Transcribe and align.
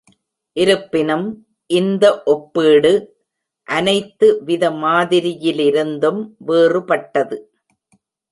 இருப்பினும், 0.57 1.27
இந்த 1.69 2.05
ஒப்பீடு 2.25 2.93
அனைத்து 3.67 4.27
வித 4.43 4.71
மாதிரியிலிருந்தும் 4.71 6.21
வேறுபட்டது. 6.47 7.37